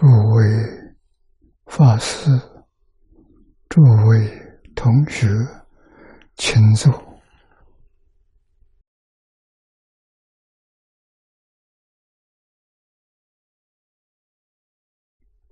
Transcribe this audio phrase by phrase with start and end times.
[0.00, 0.96] 诸位
[1.66, 2.30] 法师、
[3.68, 4.30] 诸位
[4.74, 5.28] 同学，
[6.36, 6.90] 请坐，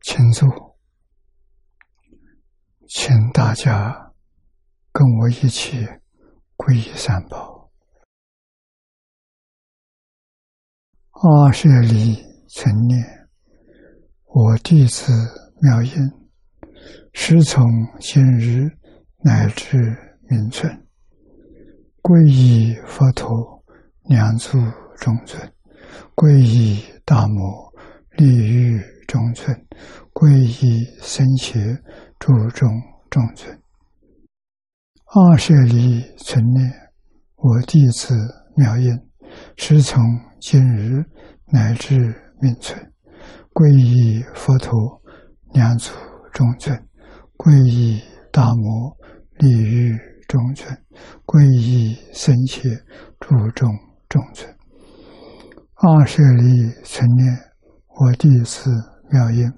[0.00, 0.48] 请坐，
[2.88, 4.14] 请大家
[4.92, 5.86] 跟我一起
[6.56, 7.70] 皈依三宝。
[11.10, 12.16] 阿舍利
[12.48, 13.17] 成念。
[14.40, 15.12] 我弟子
[15.60, 15.92] 妙音，
[17.12, 17.60] 师从
[17.98, 18.70] 今日
[19.24, 19.76] 乃至
[20.28, 20.72] 明存，
[22.00, 23.64] 皈依佛陀，
[24.04, 24.56] 两足
[24.96, 25.42] 中尊；
[26.14, 27.74] 皈依大摩，
[28.12, 29.52] 利欲中尊；
[30.12, 31.58] 皈依僧伽，
[32.20, 32.70] 注中
[33.10, 33.60] 中尊。
[35.06, 36.72] 二舍利存念，
[37.34, 38.14] 我弟子
[38.54, 38.96] 妙音，
[39.56, 40.00] 师从
[40.38, 41.04] 今日
[41.46, 42.80] 乃至明存。
[43.58, 45.02] 皈依佛陀，
[45.52, 45.92] 两足
[46.32, 46.78] 中尊；
[47.36, 48.96] 皈依大摩，
[49.38, 49.98] 利欲
[50.28, 50.72] 中尊；
[51.26, 52.62] 皈依僧伽，
[53.18, 53.68] 注中
[54.08, 54.48] 中尊。
[55.74, 57.36] 二舍利成念，
[57.98, 58.70] 我弟子
[59.10, 59.52] 妙音，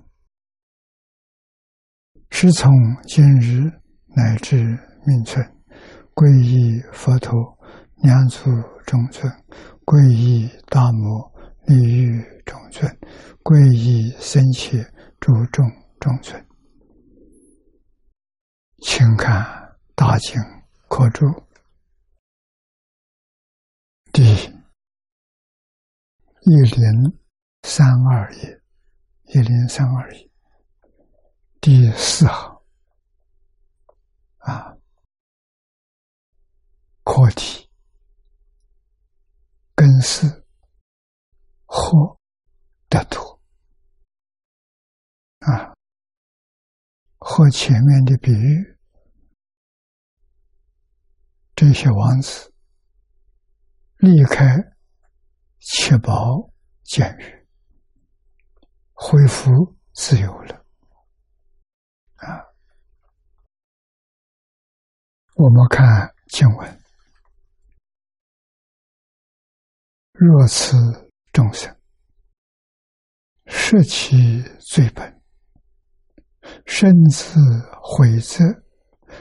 [2.31, 2.73] 师从
[3.07, 3.71] 今日
[4.17, 4.65] 乃至
[5.05, 5.47] 命存，
[6.15, 7.37] 皈依佛陀，
[7.97, 8.51] 两足
[8.87, 9.31] 中尊；
[9.85, 11.31] 皈依大摩，
[11.67, 12.99] 利欲中尊。
[13.43, 14.85] 皈依僧伽，
[15.19, 15.65] 诸众
[15.99, 16.47] 中尊，
[18.83, 19.43] 请看
[19.95, 20.39] 《大经
[20.89, 21.27] 课注》
[24.13, 24.23] 第
[26.43, 27.19] 一零
[27.63, 28.63] 三二页，
[29.25, 30.31] 一零三二页
[31.61, 32.63] 第四行
[34.39, 34.77] 啊，
[37.05, 37.69] 课题
[39.75, 40.27] 根是
[41.81, 42.21] 或
[42.91, 43.41] 得土。
[45.39, 45.73] 啊，
[47.17, 48.79] 和前面的比喻，
[51.55, 52.53] 这些王子
[53.97, 54.45] 离开
[55.61, 56.51] 七宝
[56.83, 57.49] 监狱，
[58.93, 59.51] 恢复
[59.95, 60.55] 自由了。
[62.17, 62.45] 啊，
[65.37, 66.83] 我们看经文：
[70.13, 71.77] 若此众生，
[73.47, 75.21] 舍其罪本。
[76.67, 77.39] 身自
[77.81, 78.45] 毁则，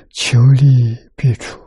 [0.09, 1.59] 求利必出；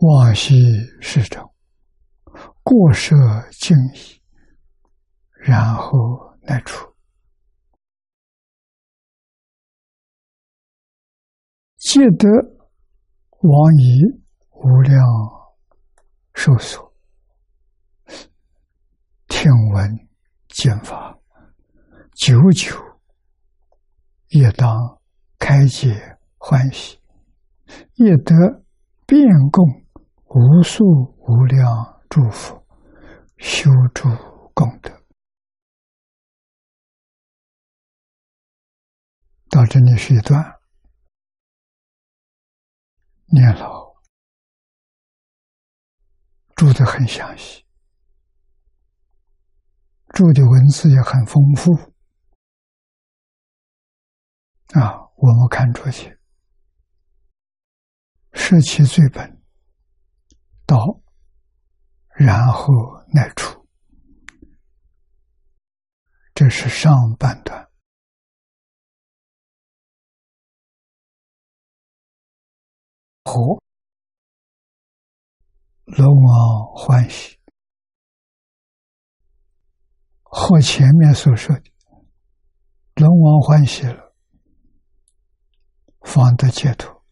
[0.00, 0.54] 往昔
[1.00, 1.52] 世中，
[2.62, 3.14] 过涉
[3.50, 4.22] 敬意，
[5.32, 5.92] 然后
[6.42, 6.94] 乃出。
[11.76, 12.26] 借得
[13.42, 14.00] 往以
[14.50, 14.98] 无量
[16.34, 16.92] 受所，
[19.28, 20.08] 听闻
[20.48, 21.18] 见法。
[22.14, 22.76] 久久
[24.28, 25.00] 也当
[25.38, 26.98] 开解欢喜，
[27.94, 28.34] 也得
[29.06, 29.64] 遍供
[30.26, 30.84] 无数
[31.18, 32.64] 无量祝福，
[33.38, 34.08] 修诸
[34.54, 34.90] 功德。
[39.50, 40.42] 到这里是一段
[43.26, 43.83] 念老
[46.54, 47.64] 注的很详细，
[50.10, 51.74] 注的文字也很丰富。
[54.78, 56.18] 啊，我们看出去，
[58.32, 59.42] 失其罪本，
[60.66, 60.76] 道，
[62.16, 62.66] 然后
[63.12, 63.66] 乃出，
[66.34, 67.68] 这是上半段。
[73.24, 73.60] 和
[75.96, 77.38] 龙王欢喜，
[80.22, 81.62] 和前面所说的
[82.96, 84.12] 龙王欢喜了。
[86.00, 87.04] 方得解脱。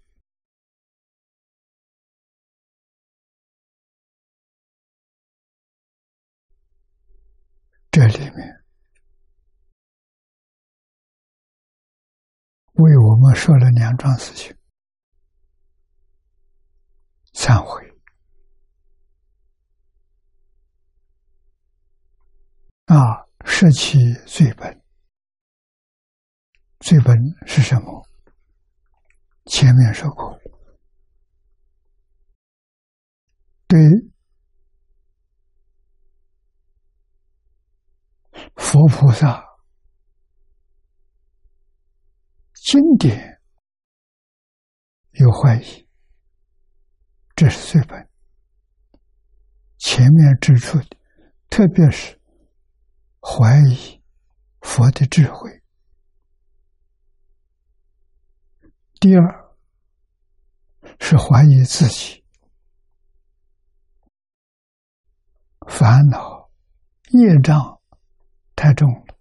[7.90, 8.64] 这里面
[12.72, 14.56] 为我们说了两桩事情：
[17.32, 17.91] 忏悔
[22.92, 23.96] 啊，舍弃
[24.26, 24.82] 罪本。
[26.80, 27.16] 罪本
[27.46, 28.06] 是什么？
[29.46, 30.38] 前面说过，
[33.66, 33.80] 对
[38.56, 39.42] 佛菩萨
[42.52, 43.40] 经典
[45.12, 45.88] 有怀疑，
[47.34, 48.06] 这是最本。
[49.78, 50.98] 前面指出的，
[51.48, 52.20] 特别是
[53.24, 54.02] 怀疑
[54.60, 55.48] 佛的智慧；
[58.98, 59.54] 第二
[60.98, 62.24] 是怀疑自己。
[65.68, 66.50] 烦恼
[67.12, 67.80] 业障
[68.56, 69.16] 太重了，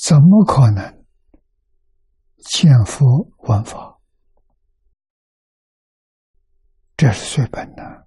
[0.00, 1.06] 怎么可能
[2.50, 3.06] 见佛
[3.38, 3.89] 闻法？
[7.00, 8.06] 这是最本的。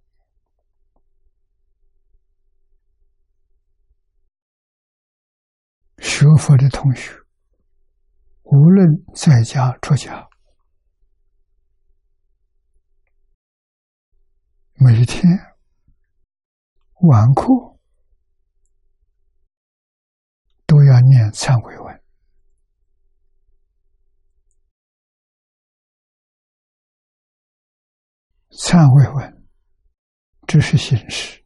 [5.98, 7.12] 学佛的同学，
[8.44, 10.30] 无论在家出家，
[14.76, 15.28] 每天
[17.02, 17.46] 晚课
[20.68, 21.93] 都要念忏悔文。
[28.64, 29.46] 忏悔文
[30.48, 31.44] 只是形式，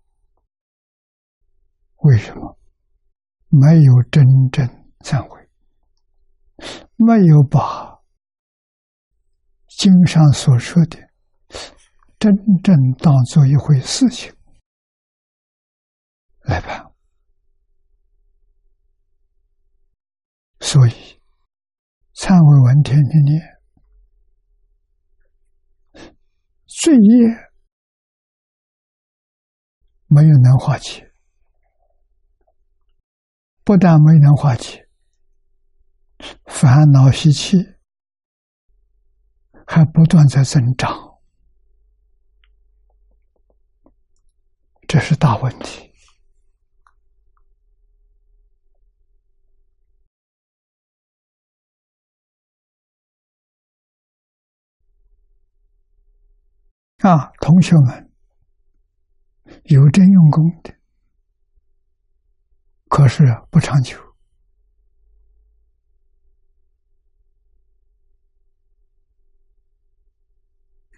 [2.03, 2.59] 为什么
[3.49, 4.63] 没有真正
[4.99, 5.49] 忏悔？
[6.95, 7.99] 没有把
[9.67, 11.09] 经上所说的
[12.19, 12.31] 真
[12.63, 14.31] 正当做一回事情
[16.41, 16.93] 来办，
[20.59, 20.91] 所以
[22.13, 23.56] 忏悔文天天念。
[26.79, 27.27] 罪业
[30.05, 31.11] 没有能化解，
[33.63, 34.87] 不但没能化解，
[36.45, 37.57] 烦恼习气
[39.65, 41.19] 还不断在增长，
[44.87, 45.86] 这是大问题。
[57.07, 57.31] 啊！
[57.39, 58.11] 同学们，
[59.63, 60.75] 有真用功的，
[62.89, 63.97] 可是不长久。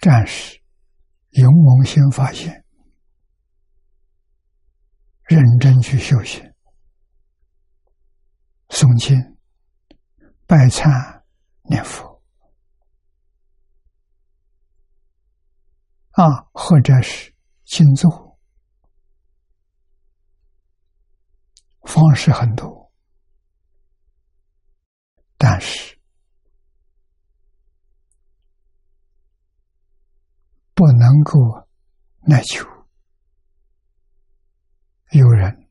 [0.02, 0.60] 战士
[1.30, 2.66] 勇猛先发现，
[5.26, 6.44] 认真去修行，
[8.70, 9.38] 诵经、
[10.48, 11.22] 拜忏、
[11.70, 12.09] 念佛。
[16.20, 17.34] 啊，或者是
[17.64, 18.38] 静坐，
[21.84, 22.92] 方式很多，
[25.38, 25.98] 但是
[30.74, 31.40] 不能够
[32.28, 32.68] 耐久。
[35.12, 35.70] 有人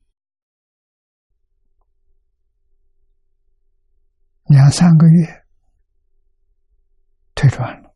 [4.45, 5.47] 两三个月
[7.35, 7.88] 退转了。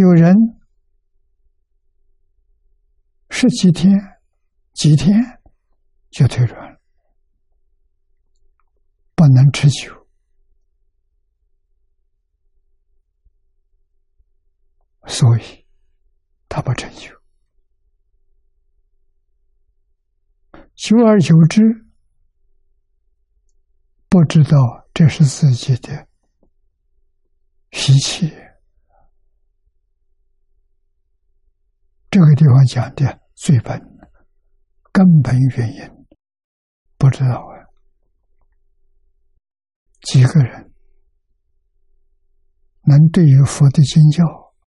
[0.00, 0.32] 有人
[3.30, 3.92] 十几天、
[4.72, 5.40] 几天
[6.08, 6.80] 就退转了，
[9.16, 10.06] 不能持久，
[15.08, 15.66] 所以
[16.48, 17.12] 他不成就。
[20.76, 21.60] 久而久之，
[24.08, 26.06] 不知道这是自己的
[27.72, 28.32] 习气。
[32.10, 33.78] 这个地方讲的最本
[34.92, 36.06] 根本原因
[36.96, 37.52] 不知道啊？
[40.02, 40.72] 几个人
[42.84, 44.24] 能对于佛的经教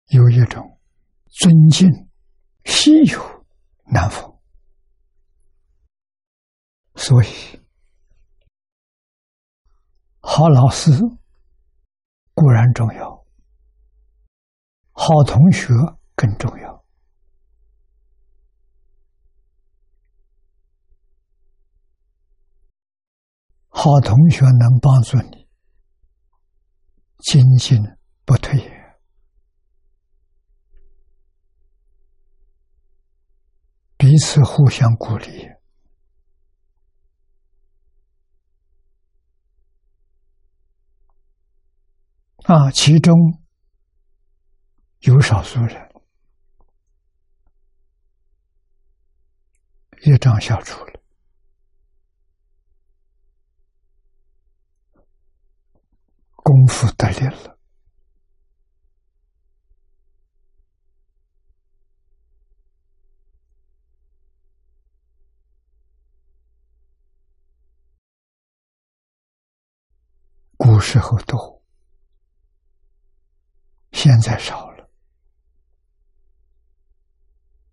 [0.07, 0.79] 有一种
[1.27, 1.89] 尊敬、
[2.63, 3.45] 稀有
[3.91, 4.39] 难逢，
[6.95, 7.27] 所以
[10.21, 10.91] 好老师
[12.33, 13.25] 固然重要，
[14.91, 15.67] 好同学
[16.15, 16.74] 更重要。
[23.85, 25.47] 好同学能帮助你
[27.19, 27.79] 精进
[28.25, 28.59] 不退，
[33.95, 35.47] 彼此互相鼓励
[42.45, 42.71] 啊！
[42.71, 43.13] 其中
[45.01, 45.91] 有少数人
[50.07, 50.94] 业障消除了。
[56.47, 57.57] 功夫得力了，
[70.55, 71.63] 古时候多，
[73.91, 74.87] 现在少了。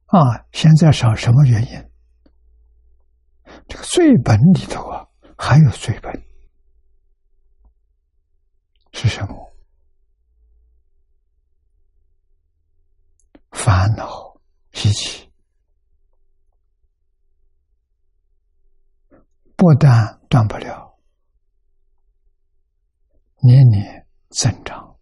[0.07, 1.91] 啊，现在少什么原因？
[3.69, 6.11] 这个罪本里头啊，还有罪本
[8.93, 9.53] 是什么？
[13.51, 14.41] 烦恼
[14.73, 15.31] 习气，
[19.57, 20.99] 不但断不了，
[23.41, 24.99] 年年增长，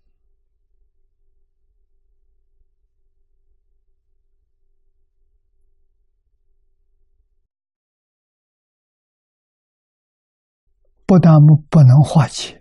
[11.06, 12.60] 不但不不能化解。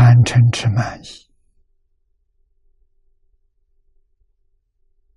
[0.00, 1.30] 贪嗔痴慢疑，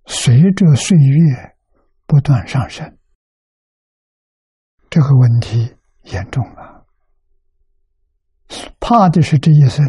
[0.04, 1.56] 随着岁月
[2.04, 2.98] 不断上升，
[4.90, 6.86] 这个问题严重了。
[8.78, 9.82] 怕的是这一生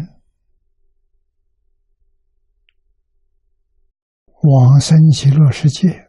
[4.44, 6.08] 往生极乐世界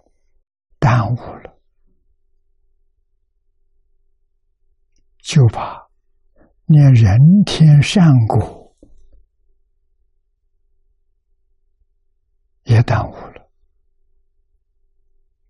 [0.79, 1.59] 耽误了，
[5.17, 5.89] 就怕
[6.67, 8.65] 连人天善果。
[12.67, 13.49] 也耽误了，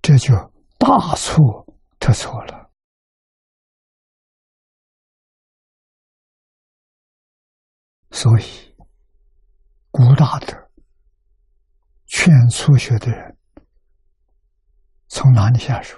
[0.02, 0.36] 这就
[0.78, 1.66] 大错
[2.00, 2.72] 特错了。
[8.12, 8.76] 所以，
[9.90, 10.72] 古大德
[12.06, 13.38] 劝初学的人
[15.08, 15.98] 从哪里下手？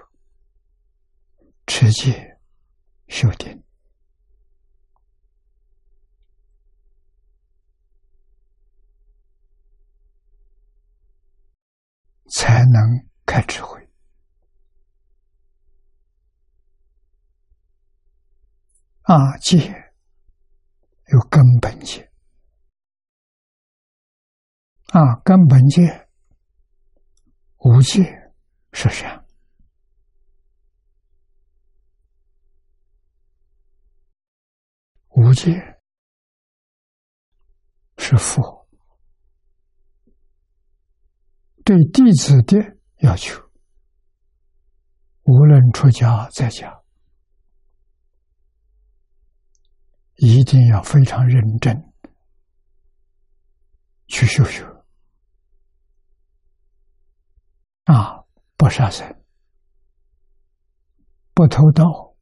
[1.68, 2.40] 持戒、
[3.08, 3.62] 修定。
[12.30, 13.80] 才能开智慧
[19.04, 19.38] 啊！
[19.38, 19.58] 戒
[21.08, 22.12] 有根本戒
[24.90, 26.08] 啊，根本戒
[27.58, 28.04] 无戒
[28.74, 29.26] 是善，
[35.10, 35.60] 无戒
[37.98, 38.59] 是佛。
[41.64, 43.40] 对弟子的要求，
[45.24, 46.82] 无论出家在家，
[50.16, 51.94] 一定要非常认真
[54.08, 54.66] 去修学
[57.86, 58.24] 啊！
[58.58, 59.24] 不杀生，
[61.34, 62.16] 不偷盗，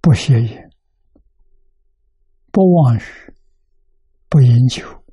[0.00, 0.58] 不邪淫，
[2.52, 3.00] 不妄语，
[4.28, 5.04] 不饮酒。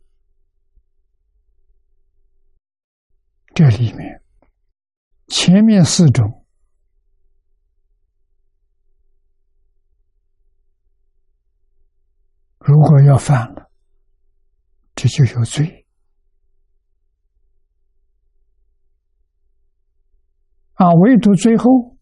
[3.56, 4.22] 这里面，
[5.28, 6.46] 前面四种，
[12.60, 13.72] 如果要犯了，
[14.94, 15.88] 这就有罪
[20.74, 20.92] 啊！
[20.96, 21.98] 唯独最后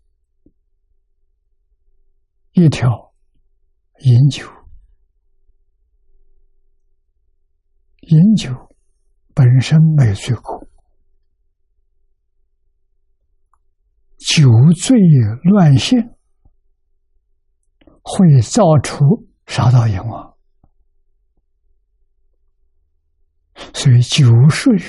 [2.53, 3.13] 一条，
[3.99, 4.49] 饮酒，
[7.99, 8.49] 饮酒
[9.35, 10.62] 本身没罪过。
[14.17, 14.97] 酒醉
[15.43, 15.99] 乱性，
[18.01, 20.37] 会造出杀盗淫妄，
[23.73, 24.81] 所以酒是于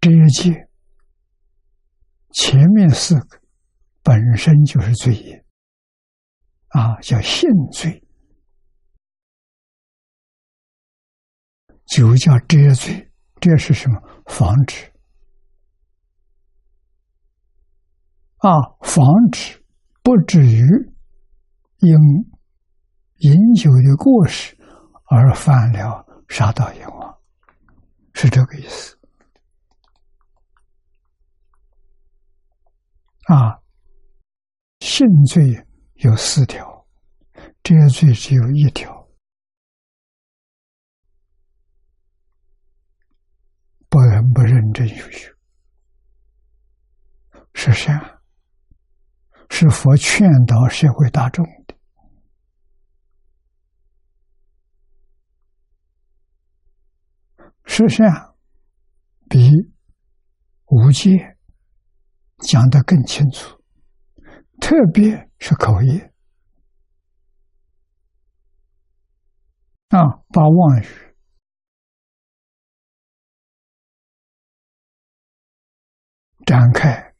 [0.00, 0.68] 这一戒，
[2.32, 3.40] 前面四个
[4.02, 5.44] 本身就是罪业
[6.68, 8.02] 啊，叫性罪，
[11.86, 13.10] 酒叫遮罪，
[13.40, 14.00] 这是什么？
[14.26, 14.92] 防止。
[18.38, 18.50] 啊，
[18.82, 19.64] 防止
[20.02, 20.62] 不至于
[21.78, 21.92] 因
[23.16, 24.56] 饮酒的过失
[25.06, 27.18] 而犯了杀盗淫妄，
[28.14, 28.96] 是这个意思。
[33.24, 33.60] 啊，
[34.80, 36.86] 性罪有四条，
[37.62, 39.08] 这些罪只有一条，
[43.88, 45.28] 不能不认真修修，
[47.52, 48.17] 是善。
[49.50, 51.74] 是佛劝导社会大众的，
[57.64, 58.36] 实际上
[59.28, 59.50] 比
[60.66, 61.36] 无戒
[62.38, 63.60] 讲的更清楚，
[64.60, 66.12] 特别是口业
[69.88, 70.86] 啊，把妄语
[76.46, 77.14] 展开，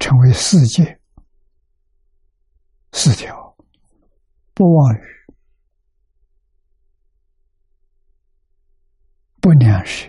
[0.00, 1.00] 成为四界。
[2.96, 3.56] 四条：
[4.54, 5.00] 不妄语，
[9.40, 10.08] 不良舌，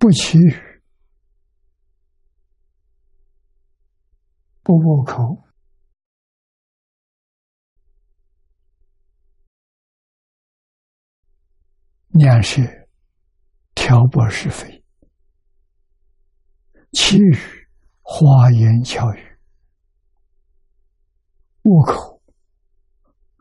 [0.00, 0.82] 不绮语，
[4.62, 5.46] 不恶口，
[12.08, 12.62] 良舌
[13.74, 14.82] 挑拨是非，
[16.92, 17.63] 绮语
[18.06, 19.38] 花言巧语，
[21.62, 22.22] 恶口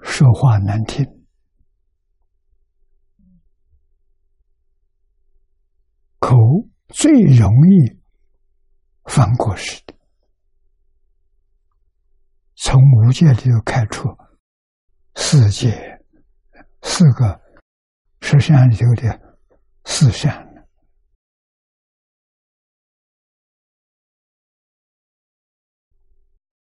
[0.01, 1.05] 说话难听。
[6.17, 6.37] 口
[6.87, 8.01] 最容易
[9.03, 9.93] 犯过失的，
[12.55, 14.07] 从无界里头开出
[15.15, 16.01] 四界，
[16.81, 17.41] 四个
[18.21, 19.37] 十善里头的
[19.83, 20.52] 四善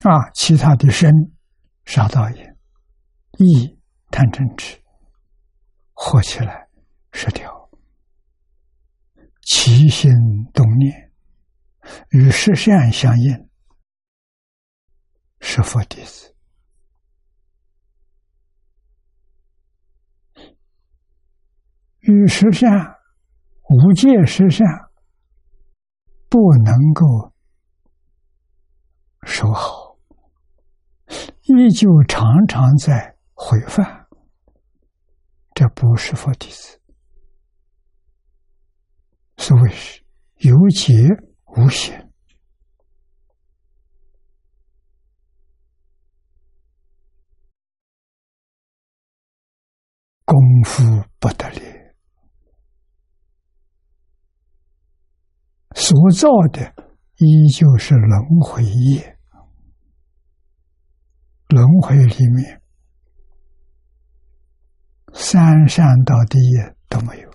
[0.03, 1.11] 啊，其他的身
[1.85, 2.44] 杀盗淫、
[3.37, 4.81] 意贪嗔痴，
[5.94, 6.68] 合起来
[7.11, 7.70] 十条。
[9.44, 10.11] 起心
[10.53, 11.11] 动念
[12.09, 13.50] 与实相相应，
[15.40, 16.33] 是佛弟子；
[22.00, 22.72] 与实相
[23.70, 24.66] 无界实相
[26.29, 27.33] 不能够
[29.24, 29.91] 守好，
[31.57, 34.07] 依旧常常在回犯，
[35.53, 36.79] 这不是佛弟子。
[39.37, 40.01] 所谓是
[40.37, 40.94] 有节
[41.57, 42.11] 无显，
[50.24, 50.83] 功夫
[51.20, 51.61] 不得力，
[55.74, 56.74] 所造的
[57.18, 59.20] 依旧是轮回业，
[61.51, 62.61] 轮回里面
[65.14, 66.53] 三善道第一
[66.87, 67.29] 都没有。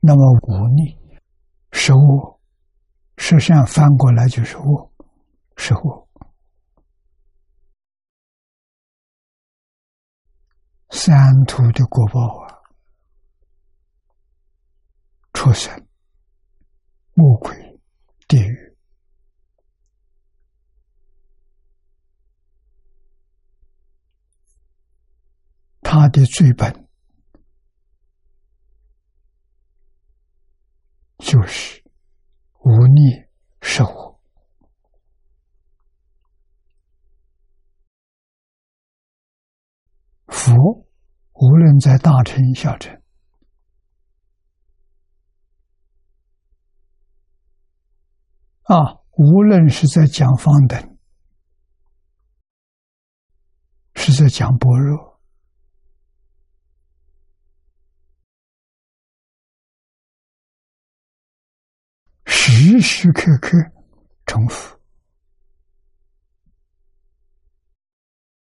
[0.00, 0.98] 那么忤逆
[1.72, 2.40] 是恶，
[3.16, 4.92] 实际上翻过来就是恶，
[5.56, 6.08] 是恶。
[10.90, 12.60] 三途的果报啊，
[15.32, 15.86] 畜生、
[17.14, 17.80] 魔鬼、
[18.28, 18.69] 地狱，
[26.00, 26.88] 他的罪本。
[31.18, 31.84] 就是
[32.60, 33.26] 无逆
[33.60, 34.18] 是我。
[40.28, 40.54] 佛
[41.34, 43.02] 无论在大乘小乘
[48.62, 50.98] 啊，无论是在讲方等，
[53.94, 55.09] 是在讲般若。
[62.62, 63.56] 时时刻刻
[64.26, 64.78] 重复，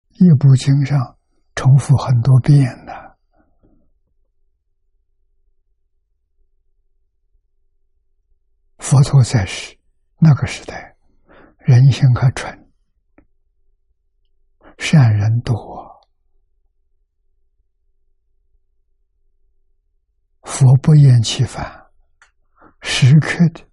[0.08, 1.16] 一部经上
[1.54, 2.92] 重复很多遍呢。
[8.78, 9.78] 佛陀在世
[10.18, 10.96] 那个时代，
[11.58, 12.72] 人心可纯，
[14.78, 15.54] 善人多，
[20.42, 21.86] 佛不厌其烦，
[22.80, 23.71] 时刻的。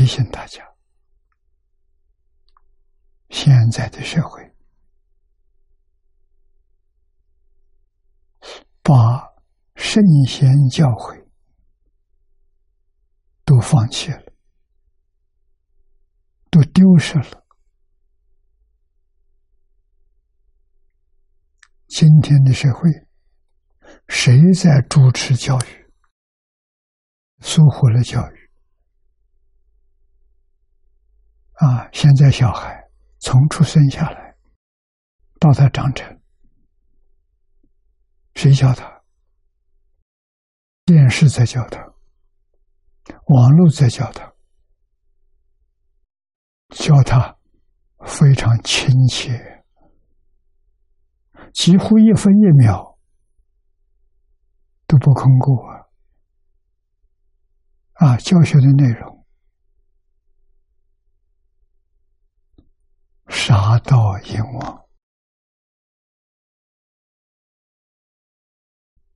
[0.00, 0.64] 提醒大家，
[3.28, 4.42] 现在的社会
[8.82, 8.94] 把
[9.74, 11.22] 圣贤教诲
[13.44, 14.32] 都放弃了，
[16.50, 17.44] 都丢失了。
[21.88, 22.88] 今天的社会，
[24.08, 25.92] 谁在主持教育，
[27.40, 28.39] 疏忽了教育？
[31.60, 31.88] 啊！
[31.92, 34.34] 现在小孩从出生下来
[35.38, 36.18] 到他长成，
[38.34, 39.02] 谁教他？
[40.86, 41.78] 电视在教他，
[43.26, 44.32] 网络在教他，
[46.70, 47.36] 教他
[48.06, 49.62] 非常亲切，
[51.52, 52.98] 几乎一分一秒
[54.86, 55.84] 都不空过啊！
[57.92, 59.19] 啊，教学的内容。
[63.50, 64.88] 达到燕王？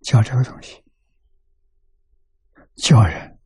[0.02, 0.84] 叫这个东西
[2.74, 3.40] 叫人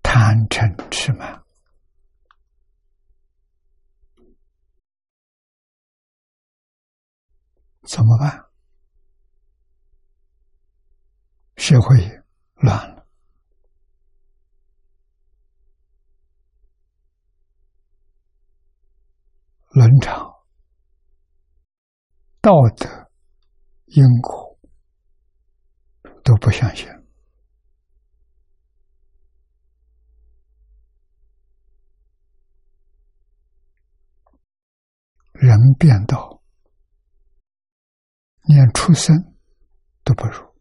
[0.00, 1.44] 贪嗔痴慢。
[7.88, 8.52] 怎么办？
[11.56, 11.98] 社会
[12.54, 13.01] 乱了。
[19.74, 20.30] 伦常、
[22.42, 23.10] 道德、
[23.86, 24.58] 因果
[26.22, 26.86] 都不相信，
[35.32, 36.42] 人变道，
[38.42, 39.16] 连出生
[40.04, 40.52] 都不如。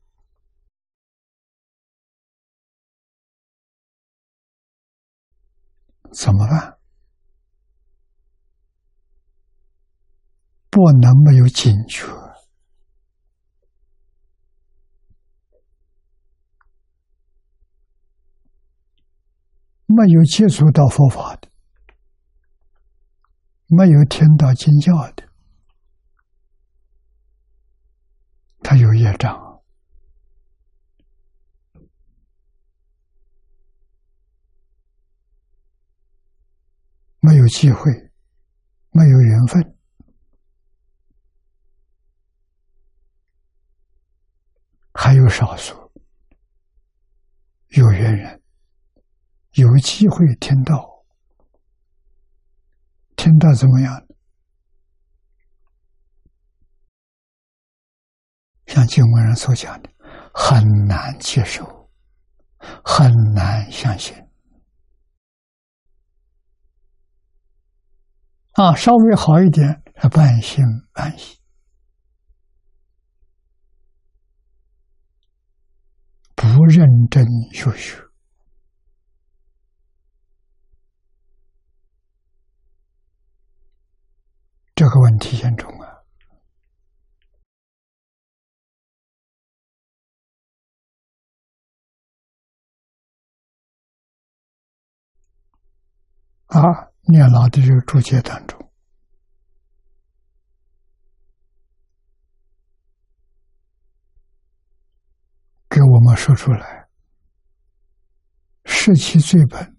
[6.13, 6.80] 怎么办？
[10.71, 12.07] 不能没有警觉，
[19.86, 21.49] 没有接触到佛法的，
[23.67, 25.27] 没有听到经教的，
[28.63, 29.51] 他有业障。
[37.23, 37.91] 没有机会，
[38.89, 39.77] 没有缘分，
[45.12, 45.76] 还有少数
[47.67, 48.41] 有缘人
[49.56, 51.04] 有机会听到，
[53.17, 54.08] 听到怎么样？
[58.67, 59.89] 像经文人所讲的，
[60.34, 61.91] 很难接受，
[62.82, 64.15] 很难相信。
[68.54, 71.40] 啊，稍微好一点，半信半疑，
[76.41, 77.23] 不认真
[77.54, 77.95] 学习，
[84.73, 86.01] 这个问题严重啊！
[96.47, 96.91] 啊！
[97.04, 98.60] 念老的这个注解当中，
[105.69, 106.87] 给我们说出来，
[108.65, 109.77] 失其最本，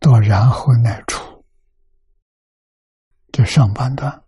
[0.00, 1.44] 到然后乃出，
[3.32, 4.24] 这上半段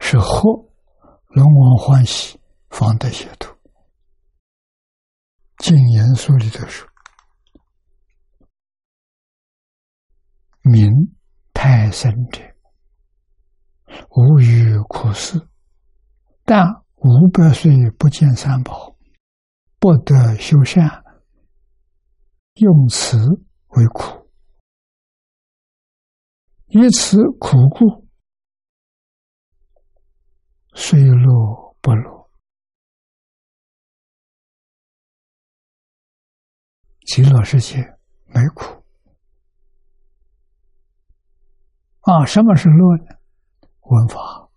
[0.00, 0.70] 是后
[1.28, 3.56] 龙王欢喜方得解脱，
[5.58, 6.88] 净言书里头说。
[10.64, 10.90] 明
[11.52, 12.40] 太深者，
[14.10, 15.48] 无欲苦事，
[16.44, 18.96] 但五百岁不见三宝，
[19.80, 21.02] 不得修善，
[22.54, 23.18] 用此
[23.70, 24.30] 为苦，
[26.68, 28.06] 以此苦故，
[30.74, 32.30] 虽乐不乐，
[37.06, 37.78] 极乐世界
[38.26, 38.80] 没苦。
[42.02, 43.16] 啊，什么是乐呢？
[43.80, 44.48] 闻法。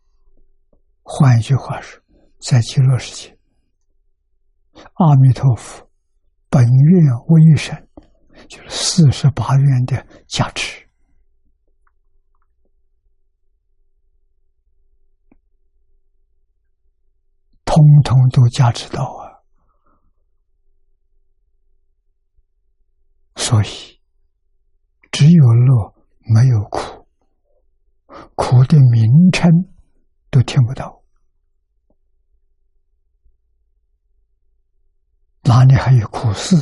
[1.01, 2.05] 换一句话说，
[2.47, 3.39] 在极乐世界，
[4.93, 5.89] 阿弥陀佛
[6.47, 7.89] 本愿威神，
[8.47, 10.88] 就是四十八愿的加持，
[17.65, 19.41] 通通都加持到啊！
[23.38, 23.99] 所以，
[25.12, 27.08] 只有乐，没有苦。
[28.36, 29.49] 苦的名称
[30.29, 31.01] 都听不到，
[35.45, 36.55] 哪里还有苦事？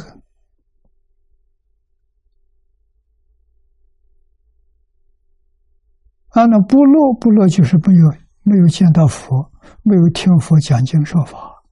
[6.30, 9.52] 啊，那不乐不乐，就是没有没有见到佛，
[9.84, 11.64] 没有听佛讲经说法，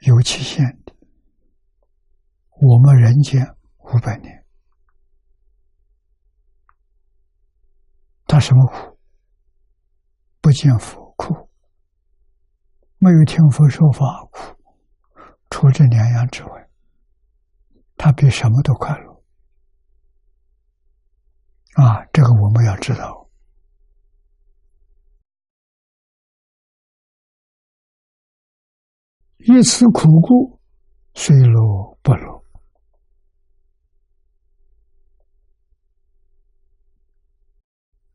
[0.00, 0.92] 有期限的。
[2.60, 3.40] 我们人间
[3.78, 4.44] 五百年。
[8.26, 8.98] 他什么苦？
[10.40, 11.48] 不见佛苦，
[12.98, 14.63] 没有听佛说法苦。
[15.54, 16.68] 除这两样之外，
[17.96, 19.22] 他比什么都快乐。
[21.74, 23.30] 啊，这个我们要知道。
[29.36, 30.60] 一此苦故，
[31.14, 32.44] 虽乐不乐。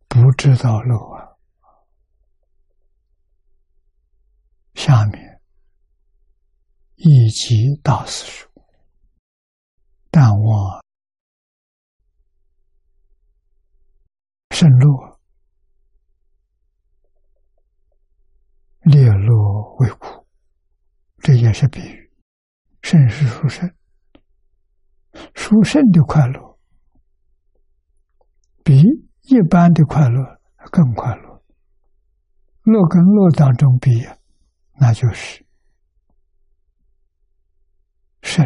[0.09, 1.37] 不知道路啊！
[4.73, 5.28] 下面
[7.01, 8.49] 以及大师书，
[10.11, 10.81] 但我
[14.49, 15.17] 圣路
[18.81, 20.27] 列落为苦，
[21.19, 22.11] 这也是比喻，
[22.81, 23.73] 圣是殊胜，
[25.33, 26.59] 殊胜的快乐。
[28.61, 28.81] 比
[29.21, 31.43] 一般的快乐更快乐，
[32.63, 34.05] 乐跟乐当中比，
[34.73, 35.45] 那就是。
[38.29, 38.45] 胜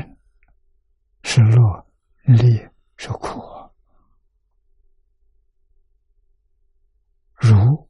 [1.24, 1.86] 是乐，
[2.24, 3.42] 利是苦。
[7.36, 7.90] 如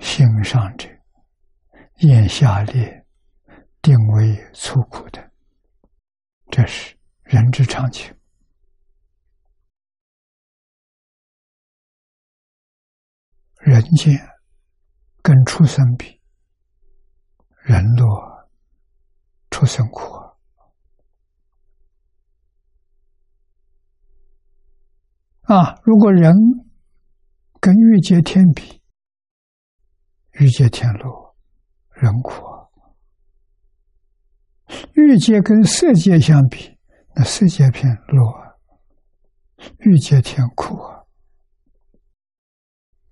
[0.00, 0.88] 心上者，
[1.98, 3.06] 言下列，
[3.80, 5.30] 定为粗苦的，
[6.50, 8.12] 这是人之常情。
[13.58, 14.12] 人间
[15.22, 16.20] 跟畜生比，
[17.60, 18.31] 人乐，
[19.62, 20.12] 畜生苦
[25.42, 25.56] 啊！
[25.56, 26.34] 啊如果人
[27.60, 28.82] 跟欲界天比，
[30.32, 31.36] 欲界天乐，
[31.90, 32.42] 人苦；
[34.94, 36.76] 欲界跟色界相比，
[37.14, 38.58] 那色界片乐，
[39.78, 41.04] 欲界天苦啊。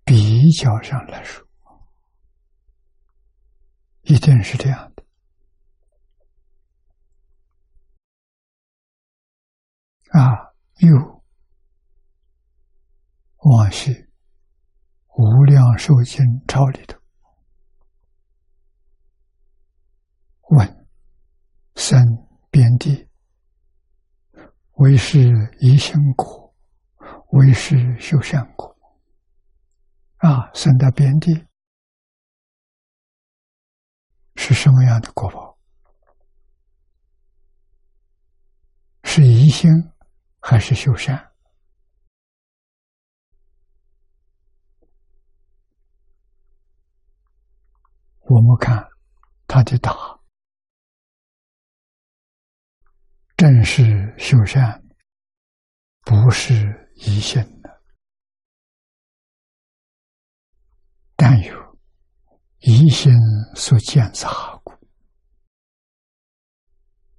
[0.05, 1.47] 比较上来说，
[4.03, 5.05] 一定是这样的
[10.11, 10.51] 啊！
[10.81, 10.97] 又
[13.37, 13.93] 往昔
[15.09, 16.99] 《无量寿经》抄里头
[20.49, 20.87] 问：
[21.75, 21.99] 生
[22.51, 23.09] 遍地，
[24.73, 25.19] 为是
[25.61, 26.55] 一心果，
[27.33, 28.75] 为是修善果。
[30.17, 31.47] 啊，生在边地
[34.37, 35.59] 是什么样的果报？
[39.05, 39.71] 是疑心
[40.41, 41.31] 还是修善？
[48.23, 48.89] 我们看
[49.47, 50.21] 他的答，
[53.37, 54.83] 正是修善，
[56.03, 57.83] 不是疑心的。
[61.17, 61.79] 但有
[62.61, 63.13] 一心
[63.57, 64.31] 所见杂
[64.63, 64.73] 故，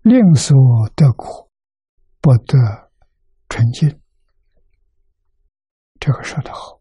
[0.01, 0.57] 令所
[0.95, 1.51] 得果
[2.21, 2.90] 不得
[3.51, 4.01] 纯净。
[5.99, 6.79] 这个说的好。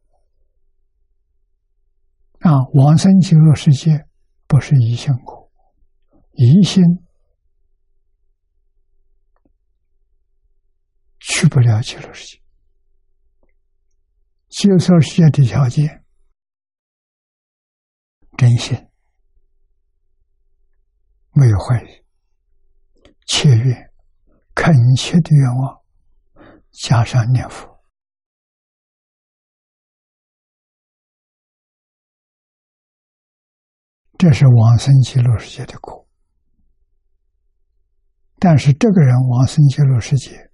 [2.38, 4.06] 啊，往生极乐世界
[4.46, 5.50] 不是一心苦，
[6.30, 6.84] 一心
[11.18, 12.42] 去不了极乐世界。
[14.48, 16.04] 极乐世界的条件。
[18.38, 18.88] 真心，
[21.32, 22.04] 没有怀疑，
[23.26, 23.92] 切愿、
[24.54, 25.79] 恳切的愿望，
[26.72, 27.82] 加上念佛，
[34.18, 36.08] 这是往生极乐世界的苦。
[38.38, 40.50] 但是这个人往生极乐世界，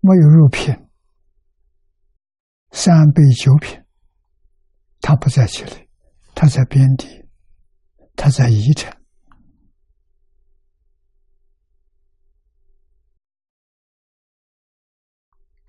[0.00, 0.74] 没有入品，
[2.72, 3.82] 三杯九品，
[5.00, 5.88] 他不在这里。
[6.34, 7.28] 他在边地，
[8.14, 8.92] 他在宜城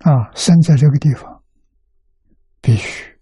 [0.00, 1.44] 啊，生在这个地方，
[2.60, 3.20] 必须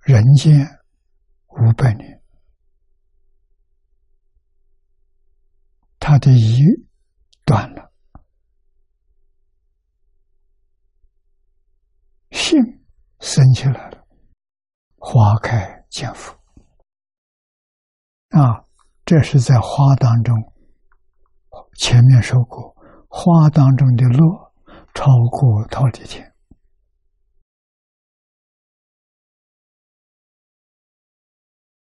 [0.00, 0.64] 人间
[1.48, 2.22] 五百年，
[5.98, 6.60] 他的疑
[7.44, 7.92] 断了，
[12.30, 12.58] 性
[13.20, 14.06] 生起来了。
[14.96, 16.32] 花开见佛
[18.30, 18.64] 啊，
[19.04, 20.34] 这是在花当中。
[21.76, 22.73] 前面说过，
[23.16, 24.52] 花当中的乐
[24.92, 26.34] 超过桃李天。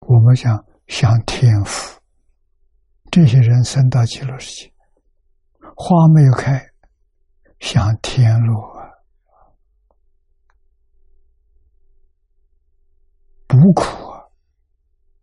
[0.02, 2.00] 我们想想天赋，
[3.10, 4.74] 这些人生到极乐世界，
[5.76, 6.64] 花没有开，
[7.60, 8.76] 想天乐。
[13.48, 14.30] 不苦啊，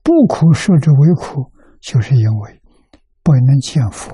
[0.03, 2.61] 不苦设之为苦，就是因为
[3.23, 4.13] 不能见佛，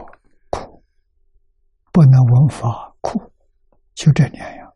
[1.92, 3.33] 不能闻法苦，
[3.94, 4.68] 就这两样。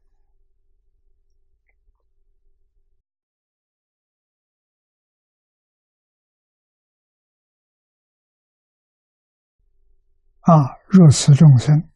[10.40, 10.54] 啊，
[10.88, 11.88] 若此众生，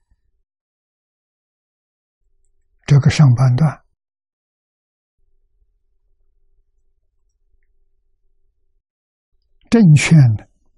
[2.86, 3.84] 这个上半段。
[9.68, 10.16] 正劝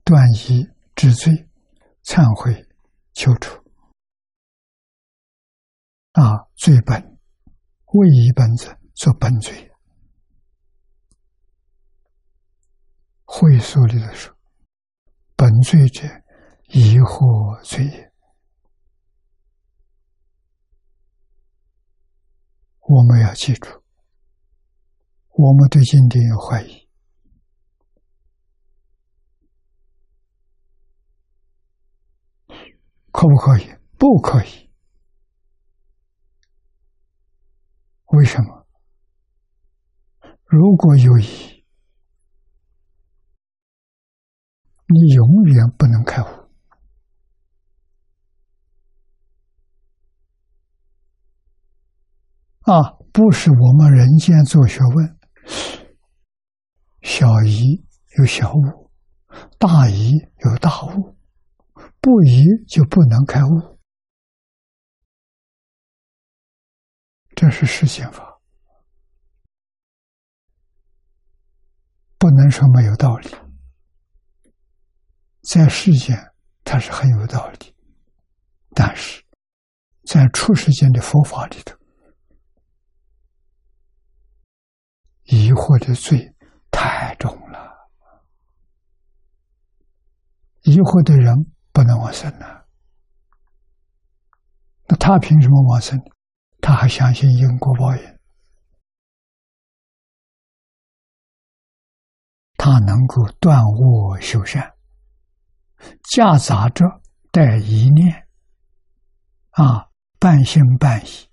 [0.03, 1.47] 断疑之罪，
[2.05, 2.67] 忏悔
[3.13, 3.68] 求处。
[6.19, 7.17] 啊，罪本
[7.95, 9.71] 为一本子做本罪，
[13.25, 14.37] 会所里的说
[15.37, 16.03] ：“本罪者，
[16.71, 18.13] 疑惑罪也。”
[22.83, 23.85] 我们要记住，
[25.29, 26.89] 我们对经典有怀疑，
[33.13, 33.73] 可不可以？
[33.97, 34.68] 不可以。
[38.09, 38.67] 为什么？
[40.45, 41.65] 如果有疑，
[44.87, 46.27] 你永远不能开悟。
[52.63, 55.19] 啊，不是我们人间做学问，
[57.03, 57.87] 小疑
[58.19, 58.91] 有小悟，
[59.59, 61.17] 大疑有大悟，
[62.01, 63.78] 不疑就不能开悟，
[67.41, 68.41] 这是实心法，
[72.19, 73.31] 不能说没有道理，
[75.43, 76.19] 在世间
[76.65, 77.73] 它是很有道理，
[78.75, 79.25] 但是
[80.05, 81.79] 在出世间的佛法里头。
[85.23, 86.35] 疑惑的罪
[86.73, 87.89] 太重了，
[90.63, 91.33] 疑惑的人
[91.71, 92.65] 不能往生呢。
[94.89, 95.97] 那他凭什么往生？
[96.69, 98.19] 他还相信因果报应，
[102.59, 104.75] 他能够断恶修善，
[106.13, 106.85] 夹杂着
[107.33, 108.29] 带一念，
[109.53, 111.31] 啊，半信半疑。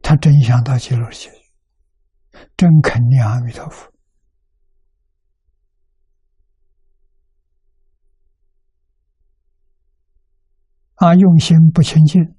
[0.00, 1.28] 他真想到极乐去，
[2.56, 3.92] 真肯定阿弥陀佛。
[11.00, 11.14] 啊！
[11.14, 12.34] 用心不清净，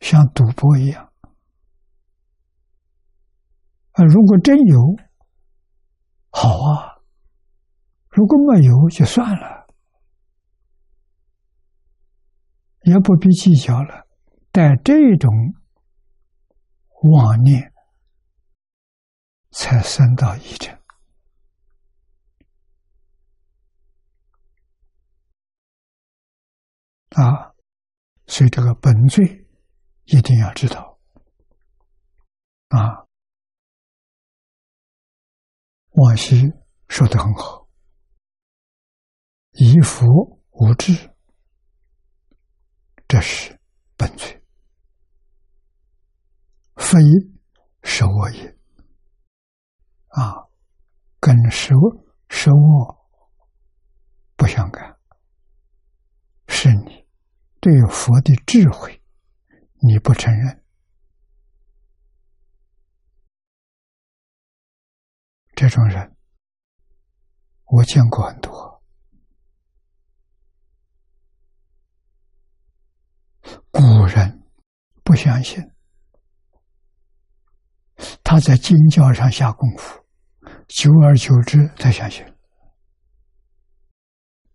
[0.00, 1.12] 像赌博一样
[3.92, 4.04] 啊！
[4.04, 4.96] 如果真有，
[6.30, 7.02] 好啊；
[8.08, 9.66] 如果没有，就算了，
[12.82, 14.06] 也不必计较了。
[14.52, 15.30] 但这种。
[17.02, 17.72] 妄念
[19.52, 20.78] 才生到一尘
[27.10, 27.54] 啊，
[28.26, 29.46] 所以这个本罪
[30.04, 30.98] 一定要知道
[32.68, 33.06] 啊。
[35.92, 36.52] 往昔
[36.88, 37.68] 说的很好，
[39.52, 40.06] 以福
[40.52, 41.14] 无知，
[43.08, 43.58] 这是
[43.96, 44.40] 本罪。
[46.76, 46.98] 非
[47.82, 48.56] 是我也，
[50.08, 50.48] 啊，
[51.20, 51.74] 跟食
[52.28, 53.10] 食我
[54.36, 54.96] 不相干，
[56.48, 56.99] 是你
[57.60, 59.02] 对佛的智慧
[59.82, 60.64] 你不承认，
[65.54, 66.16] 这种人
[67.66, 68.82] 我见过很多，
[73.70, 74.42] 古人
[75.04, 75.62] 不相信。
[78.24, 80.02] 他在经教上下功夫，
[80.66, 82.24] 久而久之，他相信。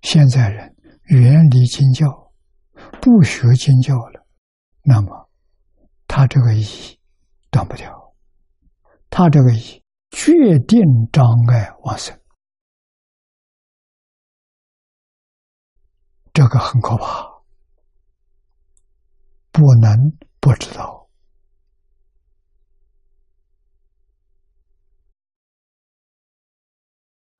[0.01, 0.76] 现在人
[1.10, 2.24] 远离经教，
[3.02, 4.26] 不学经教了，
[4.84, 5.30] 那么
[6.08, 6.66] 他这个疑
[7.52, 8.16] 断不掉，
[9.10, 10.32] 他这个疑决
[10.68, 10.80] 定
[11.12, 12.20] 障碍往生，
[16.34, 17.43] 这个很可怕，
[19.52, 19.96] 不能
[20.39, 21.10] 不知道。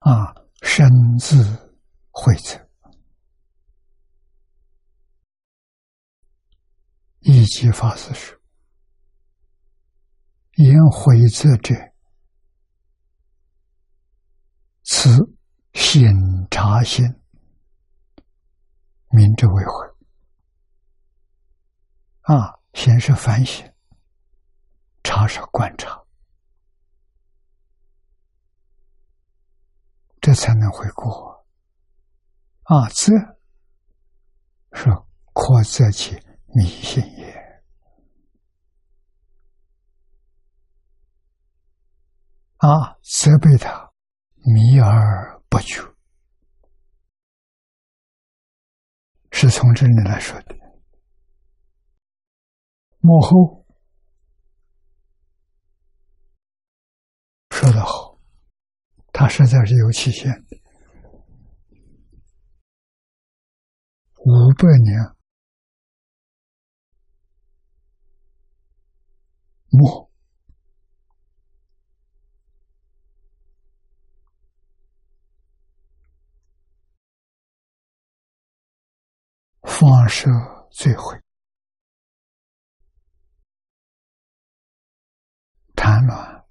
[0.00, 0.86] 啊，身
[1.18, 1.74] 自
[2.10, 2.65] 会者，
[7.28, 8.38] 一即法师说
[10.62, 11.74] ：“言慧者者，
[14.84, 15.10] 此
[15.72, 16.08] 心
[16.48, 17.04] 察心，
[19.08, 19.88] 明之为悔。”
[22.32, 23.68] 啊，先是反省，
[25.02, 26.00] 察是观察。
[30.20, 31.44] 这才能回过
[32.62, 32.88] 啊！
[32.90, 33.12] 这
[34.76, 34.88] 是
[35.32, 36.14] 扩则其
[36.48, 37.62] 迷信也
[42.66, 42.98] 啊！
[43.02, 43.92] 责备他
[44.38, 45.80] 迷而不觉，
[49.30, 50.56] 是从这里来说的。
[52.98, 53.64] 幕后
[57.50, 58.18] 说的好。
[59.12, 60.60] 他实在是有期限的，
[64.18, 65.00] 五百年
[69.70, 70.05] 末
[79.66, 80.30] 放射
[80.70, 81.20] 罪毁，
[85.74, 86.46] 贪乱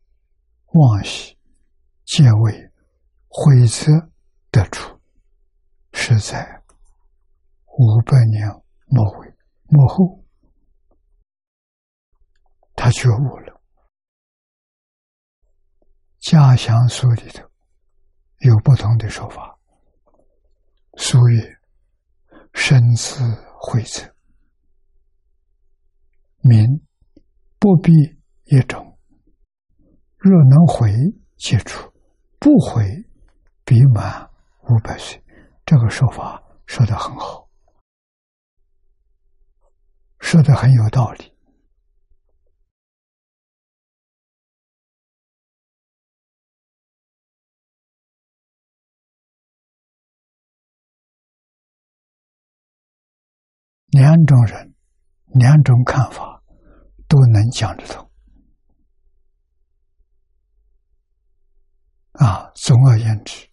[0.74, 1.36] 妄喜，
[2.04, 2.72] 皆为
[3.28, 3.92] 毁则
[4.52, 5.00] 得出，
[5.94, 6.64] 是在
[7.66, 8.48] 五百年
[8.88, 9.34] 末尾
[9.70, 10.24] 末后，
[12.76, 13.60] 他觉悟了。
[16.20, 17.50] 家乡书里头
[18.40, 19.58] 有不同的说法，
[20.98, 21.55] 俗语。
[22.56, 23.22] 身自
[23.60, 24.16] 会者，
[26.40, 26.66] 民
[27.60, 27.92] 不必
[28.46, 28.98] 一种。
[30.18, 30.90] 若能回，
[31.38, 31.92] 解除；
[32.40, 32.84] 不回，
[33.64, 34.32] 必满
[34.70, 35.22] 五百岁。
[35.66, 37.48] 这个说法说的很好，
[40.20, 41.35] 说的很有道理。
[53.96, 54.76] 两种人，
[55.28, 56.44] 两种看法
[57.08, 58.12] 都能讲得通。
[62.12, 63.48] 啊，总而言之，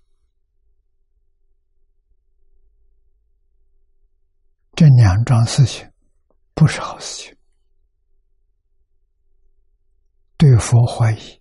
[4.72, 5.88] 这两桩事情
[6.54, 7.38] 不是好事情。
[10.36, 11.40] 对佛怀疑，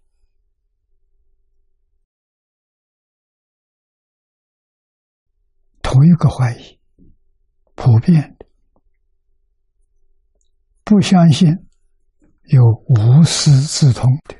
[5.81, 6.79] 同一个怀疑，
[7.73, 8.37] 普遍。
[10.91, 11.47] 不相信
[12.49, 14.35] 有无师自通的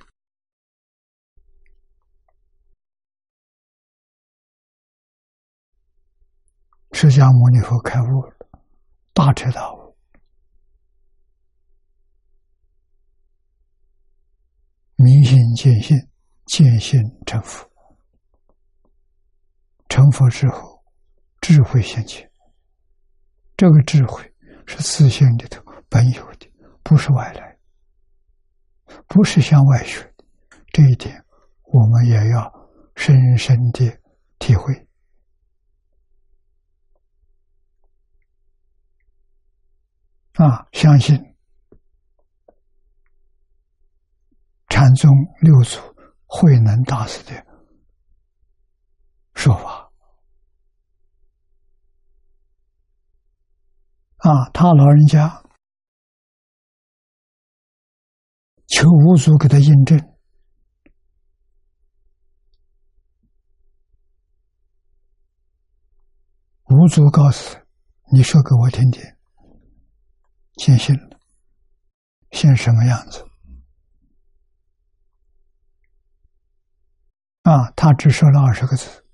[6.92, 8.36] 释迦牟尼佛开悟了，
[9.14, 9.96] 大彻大悟，
[14.98, 15.98] 明心见性，
[16.48, 17.66] 见性成佛。
[19.88, 20.84] 成佛之后，
[21.40, 22.30] 智慧现前，
[23.56, 24.30] 这个智慧
[24.68, 25.71] 是自性里头。
[25.92, 26.50] 本有的，
[26.84, 27.60] 不是外来，
[29.08, 30.24] 不是向外学的，
[30.72, 31.22] 这一点
[31.64, 34.00] 我们也要深深的
[34.40, 34.88] 体会。
[40.36, 41.20] 啊，相信
[44.70, 45.12] 禅宗
[45.42, 45.78] 六祖
[46.26, 47.46] 慧能大师的
[49.36, 49.92] 说法。
[54.20, 55.41] 啊，他老人家。
[58.74, 60.00] 求五祖给他印证，
[66.70, 67.60] 五祖告诉
[68.14, 69.04] ：“你说给我听听。”
[70.56, 71.20] 先信了，
[72.32, 73.26] 现什么样子？
[77.42, 79.06] 啊，他只说了二十个字：“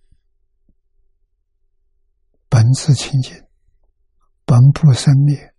[2.47, 3.33] 本自清净，
[4.45, 5.55] 本不生灭，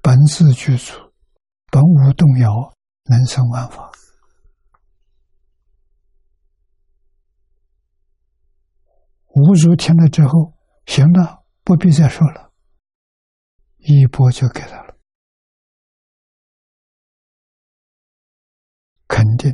[0.00, 0.92] 本自具足。”
[1.74, 2.72] 本无动摇，
[3.06, 3.90] 能生万法。
[9.30, 10.54] 五祖听了之后，
[10.86, 12.52] 行了，不必再说了，
[13.78, 14.96] 一钵就给他了，
[19.08, 19.50] 肯定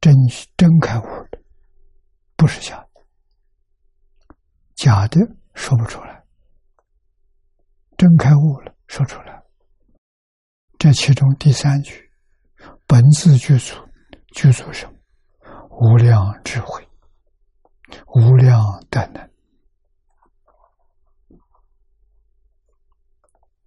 [0.00, 0.12] 真
[0.56, 1.28] 真开悟了，
[2.34, 3.06] 不是假的，
[4.74, 5.20] 假的
[5.54, 6.24] 说不出来，
[7.96, 9.43] 真开悟了，说出来。
[10.84, 12.10] 这其中第三句，
[12.86, 13.74] 本自具足，
[14.34, 14.92] 具足什么？
[15.70, 16.86] 无量智慧，
[18.08, 18.60] 无量
[18.90, 19.30] 德能，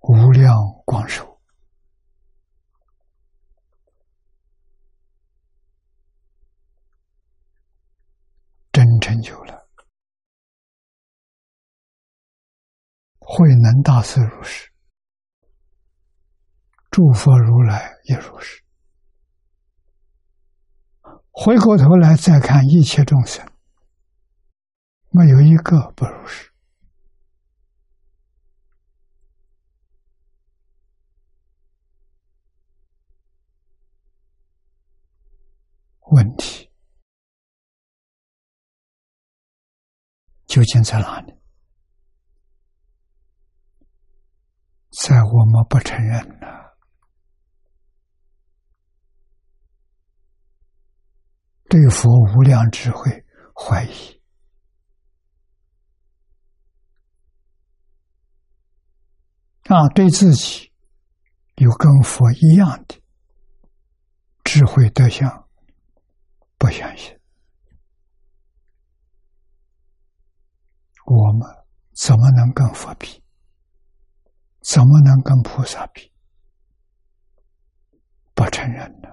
[0.02, 0.54] 无量
[0.86, 1.42] 光寿，
[8.72, 9.68] 真成就了。
[13.18, 14.72] 慧能大师如是。
[16.98, 18.64] 诸佛如来也如是。
[21.30, 23.48] 回过头来再看一切众生，
[25.12, 26.52] 没有一个不如是。
[36.10, 36.72] 问题
[40.48, 41.40] 究竟在哪里？
[45.06, 46.48] 在我们不承认呢？
[51.80, 53.24] 对佛无量智慧
[53.54, 54.20] 怀疑
[59.66, 60.74] 啊，对自己
[61.58, 63.00] 有跟佛一样的
[64.44, 65.48] 智慧德相
[66.58, 67.16] 不相信，
[71.06, 71.48] 我们
[71.94, 73.24] 怎么能跟佛比？
[74.62, 76.12] 怎么能跟菩萨比？
[78.34, 79.10] 不承认呢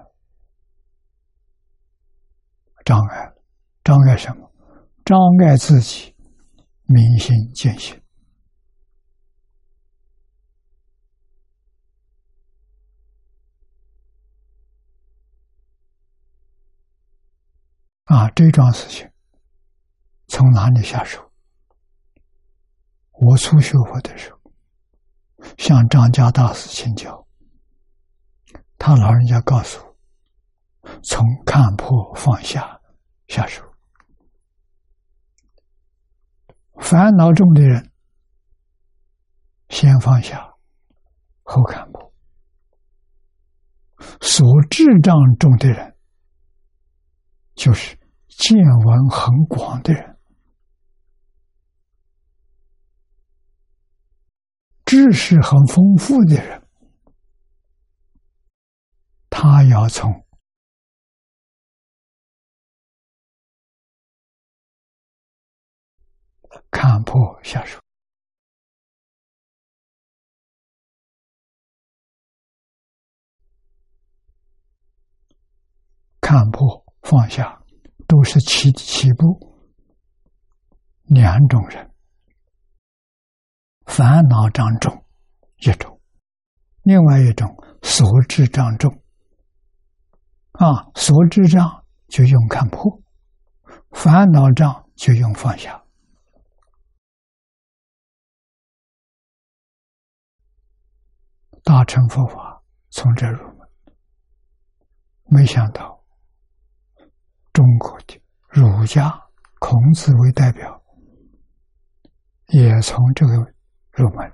[2.85, 3.33] 障碍，
[3.83, 4.51] 障碍什么？
[5.03, 6.15] 障碍自己
[6.83, 7.99] 明心见性
[18.03, 18.29] 啊！
[18.35, 19.09] 这桩事情
[20.27, 21.31] 从哪里下手？
[23.13, 24.39] 我初学佛的时候，
[25.57, 27.25] 向张家大师请教，
[28.77, 32.74] 他老人家告诉我，从看破放下
[33.27, 33.63] 下手。
[36.81, 37.91] 烦恼重的人，
[39.69, 40.53] 先放下，
[41.43, 42.11] 后看破；
[44.21, 45.95] 所智障重的人，
[47.55, 47.97] 就是
[48.27, 50.17] 见闻很广的人。
[54.85, 56.67] 知识很丰富的人，
[59.29, 60.24] 他要从
[66.71, 67.79] 看破下手，
[76.19, 77.61] 看破放下，
[78.07, 79.55] 都是起起步
[81.03, 81.91] 两种人。
[83.85, 85.05] 烦恼障重
[85.57, 86.01] 一种，
[86.81, 87.47] 另外一种
[87.83, 88.91] 所知障重
[90.53, 93.01] 啊，所知障就用看破，
[93.91, 95.84] 烦恼障就用放下。
[101.65, 103.67] 大乘佛法从这入门，
[105.25, 106.05] 没想到
[107.51, 109.11] 中国的儒家，
[109.59, 110.81] 孔子为代表，
[112.47, 113.53] 也从这个。
[113.97, 114.29] 入门。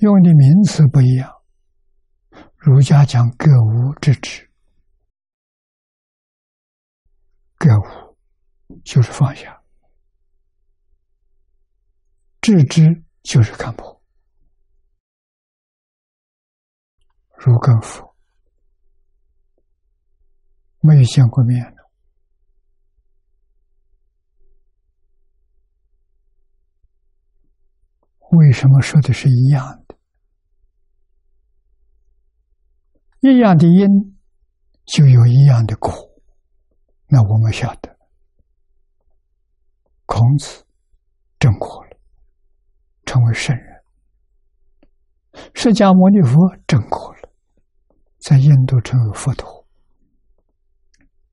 [0.00, 1.32] 用的名词不一样，
[2.58, 4.50] 儒家讲“格物致知”，
[7.56, 8.18] 格物
[8.84, 9.62] 就是放下，
[12.42, 14.00] 致知就是看破。
[17.36, 18.14] 儒跟佛
[20.80, 21.84] 没有见过面的。
[28.30, 29.96] 为什么说的是一样的？
[33.20, 33.86] 一样的因，
[34.86, 35.92] 就有一样的果。
[37.06, 37.96] 那我们晓得，
[40.06, 40.66] 孔子
[41.38, 41.83] 证果，
[43.14, 43.64] 成为圣人；
[45.54, 46.34] 释迦牟尼佛
[46.66, 47.30] 证果了，
[48.18, 49.64] 在印度成为佛陀。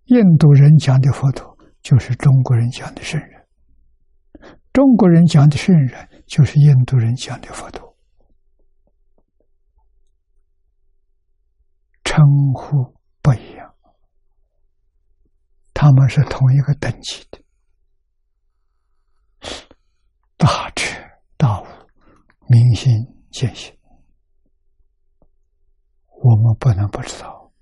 [0.05, 3.47] 印度人讲的佛陀，就是中国人讲的圣人；
[4.71, 6.07] 中国人讲的圣人。
[6.27, 7.97] 就是印度人讲的佛陀，
[12.05, 12.23] 称
[12.53, 13.75] 呼不一样，
[15.73, 17.43] 他们是同一个等级的，
[20.38, 21.01] 大彻
[21.36, 21.65] 大悟，
[22.52, 22.91] 明心
[23.32, 23.74] 见性，
[26.22, 27.54] 我们不能不知道。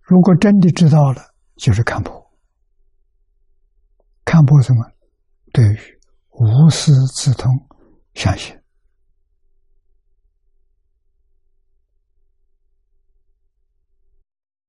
[0.00, 2.32] 如果真的知道了，就是看破。
[4.24, 4.90] 看破什么？
[5.52, 5.78] 对于
[6.30, 7.50] 无师自通，
[8.14, 8.58] 相信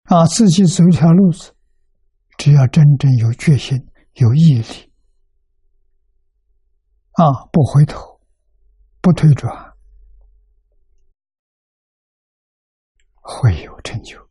[0.04, 1.56] 啊，自己走一条路子，
[2.38, 3.78] 只要真正有决心、
[4.14, 4.87] 有毅力，
[7.18, 8.22] 啊，不回头，
[9.02, 9.76] 不退转，
[13.16, 14.22] 会有成就。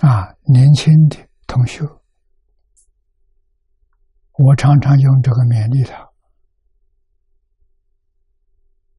[0.00, 1.84] 啊，年轻的同学，
[4.32, 6.10] 我常常用这个勉励他，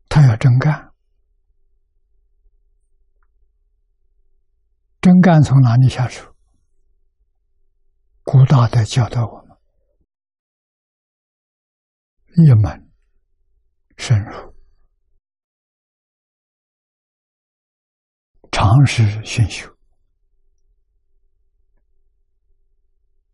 [0.07, 0.93] 他要真干，
[5.01, 6.32] 真干从哪里下手？
[8.23, 9.57] 古大德教导我们：
[12.37, 12.89] 一门
[13.97, 14.55] 深入，
[18.49, 19.69] 长时熏修。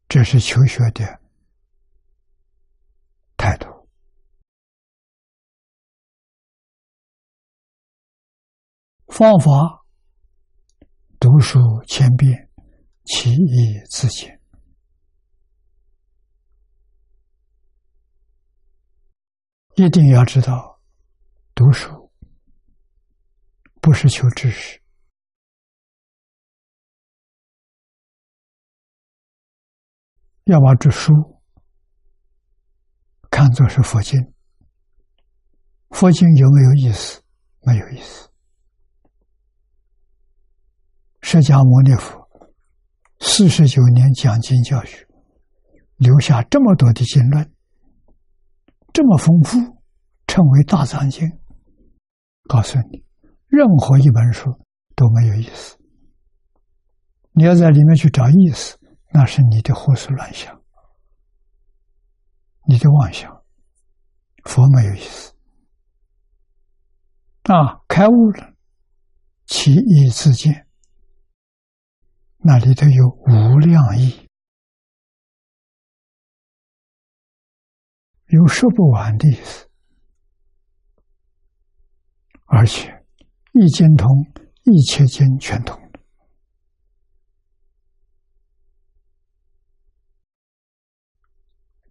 [0.08, 1.22] 这是求学的
[3.38, 3.88] 态度。
[9.08, 9.86] 方法：
[11.20, 12.50] 读书千遍，
[13.06, 14.39] 其义自见。
[19.82, 20.82] 一定要知道，
[21.56, 22.12] 读书
[23.80, 24.78] 不是求知识，
[30.44, 31.14] 要把这书
[33.32, 34.20] 看作是佛经。
[35.92, 37.22] 佛经有没有意思？
[37.62, 38.30] 没有意思。
[41.22, 42.30] 释迦牟尼佛
[43.22, 45.08] 四十九年讲经教学，
[45.96, 47.50] 留下这么多的经论，
[49.00, 49.58] 这么丰富，
[50.28, 51.26] 称为大藏经。
[52.50, 53.06] 告诉你，
[53.47, 54.52] 任何一本书
[54.93, 55.78] 都没有意思。
[57.32, 58.78] 你要在里面去找意思，
[59.14, 60.62] 那是你的胡思乱想，
[62.68, 63.41] 你的妄想。
[64.43, 65.34] 佛没有意思。
[67.43, 68.54] 啊，开悟了，
[69.45, 70.68] 其义自见，
[72.39, 74.28] 那里头有无量义，
[78.30, 79.70] 有说不完的意思，
[82.46, 82.90] 而且
[83.54, 84.08] 一经通，
[84.64, 85.80] 一切经全通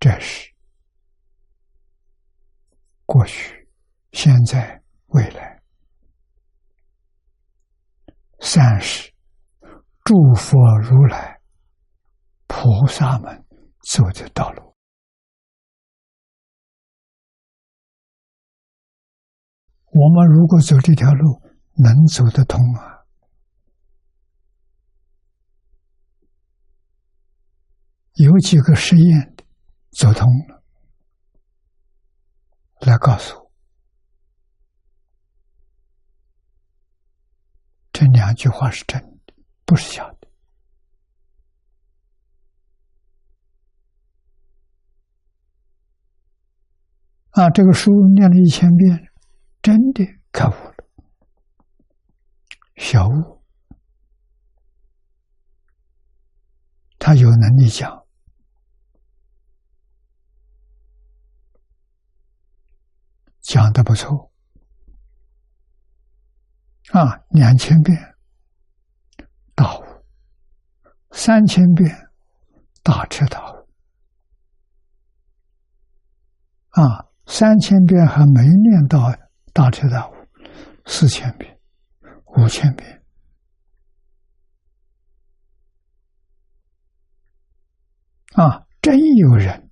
[0.00, 0.52] 这是
[3.06, 3.68] 过去、
[4.12, 4.76] 现在。
[5.10, 5.62] 未来，
[8.40, 9.10] 三是
[10.04, 11.40] 诸佛如来、
[12.46, 13.42] 菩萨们
[13.90, 14.67] 走的道路。
[19.90, 21.42] 我们如果走这条路，
[21.74, 22.98] 能走得通啊？
[28.14, 29.34] 有几个实验
[29.92, 30.62] 走通了，
[32.80, 33.50] 来告诉我。
[37.92, 39.34] 这两句话是真的，
[39.64, 40.28] 不是假的。
[47.30, 49.12] 啊，这个书念了一千遍，
[49.62, 50.74] 真的开悟了。
[52.76, 53.42] 小悟，
[56.98, 58.06] 他有能力讲，
[63.42, 64.30] 讲的不错。
[66.92, 68.16] 啊，两千遍
[69.54, 69.82] 大悟，
[71.10, 72.10] 三千遍
[72.82, 73.68] 大彻大悟。
[76.70, 79.10] 啊，三千遍还没念到
[79.58, 80.14] 大彻大悟，
[80.86, 81.58] 四千遍、
[82.26, 83.02] 五千遍。
[88.34, 89.68] 啊，真有人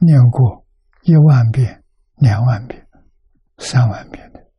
[0.00, 0.66] 念过。
[1.04, 1.82] 一万遍、
[2.16, 2.86] 两万遍、
[3.58, 4.50] 三万遍的，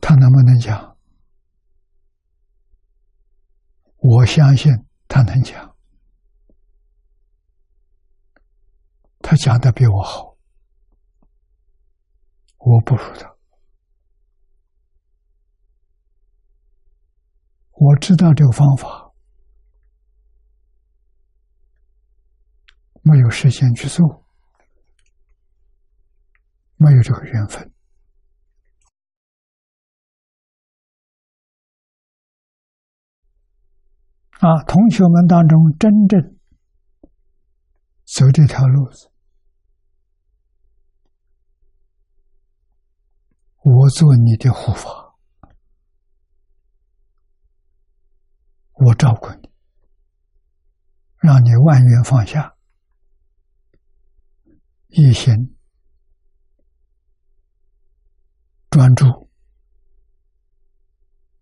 [0.00, 0.93] 他能不能讲？
[4.06, 4.70] 我相信
[5.08, 5.74] 他能讲，
[9.20, 10.36] 他讲的比我好，
[12.58, 13.34] 我不如他。
[17.70, 19.14] 我知道这个方法，
[23.00, 24.22] 没有时间去做，
[26.76, 27.73] 没有这个缘分。
[34.40, 36.20] 啊，同学们当中真正
[38.04, 39.10] 走这条路子，
[43.62, 45.04] 我做你的护法。
[48.76, 49.48] 我照顾你，
[51.20, 52.56] 让你万缘放下，
[54.88, 55.56] 一心
[58.68, 59.30] 专注，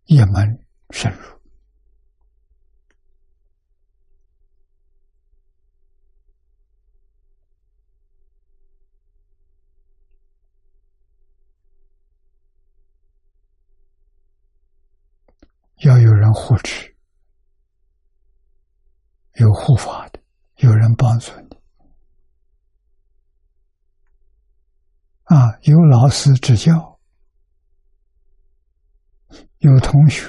[0.05, 1.40] 一门深入，
[15.78, 16.90] 要有人护持。
[19.36, 20.20] 有护法的，
[20.56, 21.56] 有人帮助你，
[25.24, 27.00] 啊，有老师指教，
[29.60, 30.28] 有同学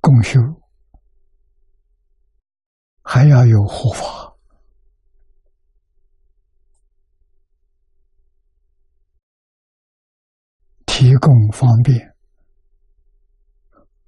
[0.00, 0.40] 共修，
[3.04, 4.33] 还要有护法。
[11.54, 12.12] 方便，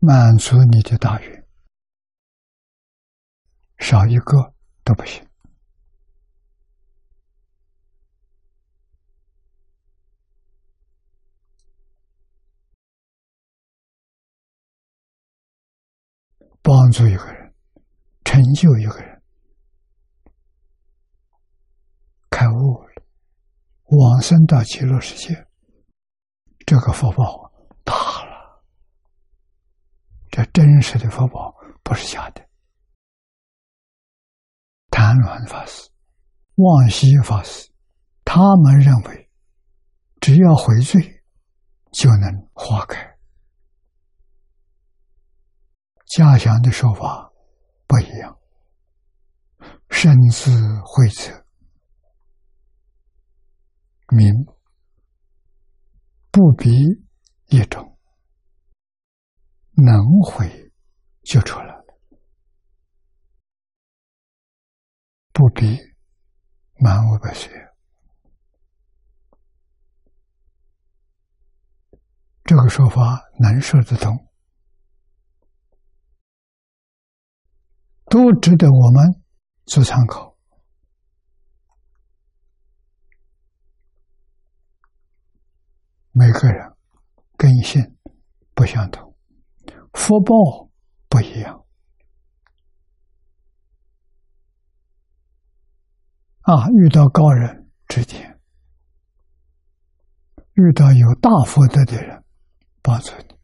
[0.00, 1.46] 满足你的大愿，
[3.78, 5.24] 少一个都不行。
[16.62, 17.54] 帮助一个人，
[18.24, 19.22] 成就一个人，
[22.28, 23.04] 开悟了，
[23.84, 25.46] 往生到极乐世界。
[26.66, 27.52] 这个福报
[27.84, 28.62] 大了。
[30.30, 31.54] 这真实的福报
[31.84, 32.44] 不是假的。
[34.90, 35.88] 谭鸾法师、
[36.56, 37.70] 望西法师，
[38.24, 39.30] 他们认为，
[40.20, 41.22] 只要回罪，
[41.92, 43.16] 就能化开。
[46.06, 47.32] 嘉祥的说法
[47.86, 48.36] 不一样，
[49.90, 50.50] 身自
[50.84, 51.44] 会测
[54.08, 54.32] 明
[56.36, 56.70] 不比
[57.46, 57.98] 一种，
[59.72, 60.70] 能回
[61.22, 61.84] 就出来了，
[65.32, 65.78] 不比
[66.78, 67.50] 满五百岁，
[72.44, 74.14] 这个说法能说得通。
[78.10, 79.24] 都值得我们
[79.64, 80.35] 做参考。
[86.18, 86.74] 每个人
[87.36, 87.94] 根性
[88.54, 89.14] 不相同，
[89.92, 90.70] 福报
[91.10, 91.62] 不一样。
[96.40, 98.40] 啊，遇到高人指点，
[100.54, 102.24] 遇到有大福德的人
[102.80, 103.36] 帮助你，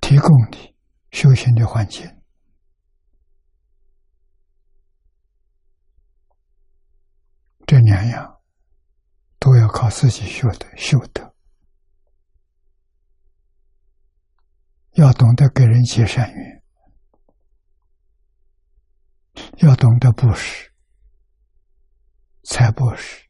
[0.00, 0.72] 提供你。
[1.10, 2.10] 修行的环境，
[7.66, 8.40] 这两样
[9.42, 11.34] 都要靠自己修的修德，
[14.92, 16.62] 要懂得给人结善缘，
[19.56, 20.70] 要懂得布施，
[22.44, 23.26] 财布施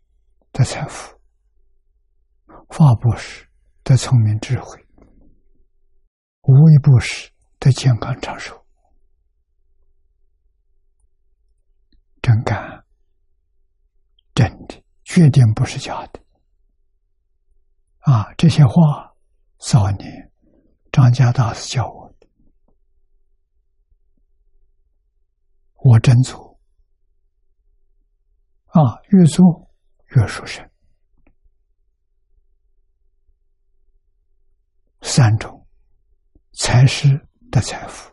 [0.53, 1.19] 的财富，
[2.69, 3.49] 法布施
[3.83, 4.87] 的聪明智慧，
[6.43, 7.33] 无为布施。
[7.65, 8.67] 的健康长寿，
[12.21, 12.85] 真干，
[14.35, 14.83] 真的，
[15.13, 16.21] 绝对不是假的。
[17.99, 19.15] 啊，这些话
[19.59, 20.33] 早年
[20.91, 22.27] 张家大师教我的，
[25.75, 26.59] 我真做。
[28.69, 29.71] 啊，越做
[30.17, 30.67] 越殊胜。
[35.03, 35.67] 三种
[36.53, 37.29] 才师。
[37.53, 38.11] 的财富，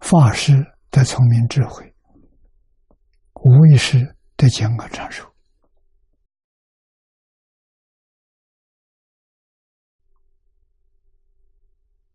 [0.00, 0.52] 法师
[0.90, 1.94] 的聪明智慧，
[3.34, 5.32] 无意识的健康长寿，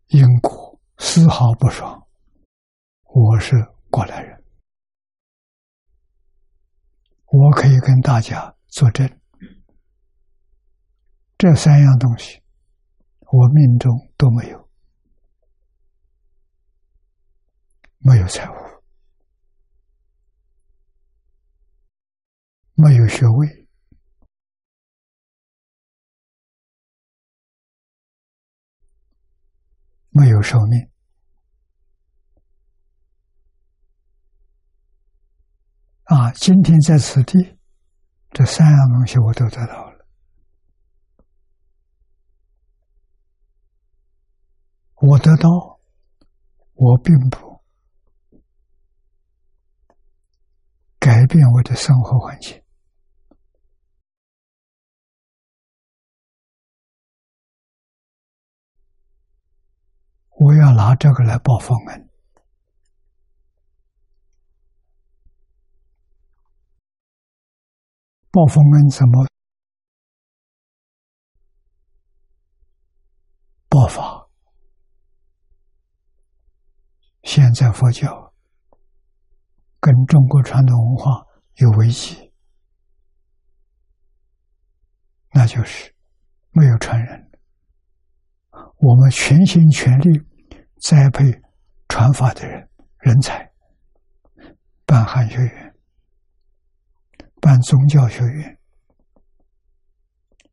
[0.10, 2.08] 因果丝毫不爽。
[3.04, 3.56] 我是
[3.92, 4.44] 过来人，
[7.26, 9.08] 我可以跟大家作证，
[11.38, 12.42] 这三样东西，
[13.20, 14.70] 我命中都没有。
[18.00, 18.54] 没有财富，
[22.74, 23.59] 没有学位，
[30.12, 30.90] 没有寿命
[36.04, 36.32] 啊！
[36.32, 37.60] 今天在此地，
[38.32, 40.08] 这三样东西我都得到了。
[44.96, 45.50] 我得到，
[46.74, 47.64] 我并不。
[51.00, 52.62] 改变我的生活环境，
[60.42, 62.10] 我要拿这个来报佛恩。
[68.32, 69.28] 报佛恩怎么
[73.68, 74.30] 报法？
[77.24, 78.34] 现在佛教。
[79.82, 81.26] 跟中国传统文化
[81.56, 82.34] 有危机，
[85.32, 85.96] 那就是
[86.52, 87.32] 没有传人。
[88.52, 90.22] 我们全心全力
[90.82, 91.26] 栽培
[91.88, 92.70] 传法的人
[93.00, 93.52] 人才，
[94.86, 95.76] 办汉学院、
[97.42, 98.60] 办宗教学院，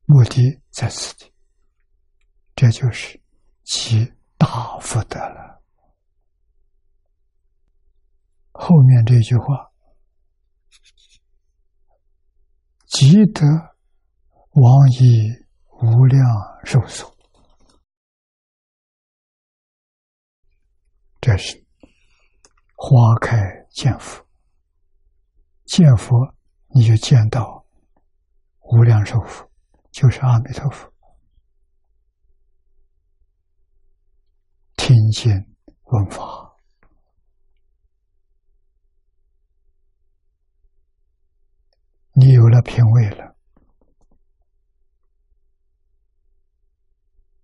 [0.05, 1.33] 目的在此地，
[2.55, 3.20] 这就是
[3.64, 5.62] 其大福德了。
[8.53, 9.70] 后面这句话，
[12.87, 13.43] 积德
[14.53, 15.31] 往以
[15.83, 16.24] 无量
[16.64, 17.16] 寿数，
[21.27, 21.61] 这是
[22.77, 23.37] 花开
[23.70, 24.24] 见佛，
[25.64, 26.16] 见佛
[26.68, 27.66] 你就见到
[28.61, 29.51] 无量寿佛，
[29.91, 30.89] 就是阿弥陀佛。
[34.77, 35.33] 清净
[35.87, 36.57] 文法，
[42.12, 43.37] 你有了品位了，